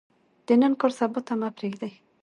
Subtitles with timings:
[0.45, 1.93] د نن کار سبا ته مه پریږدئ